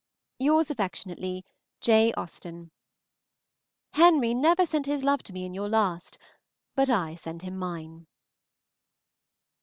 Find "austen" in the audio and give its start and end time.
2.17-2.71